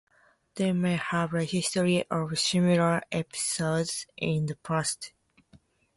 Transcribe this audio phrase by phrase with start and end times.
[0.55, 5.11] They may have a history of similar episodes in the past.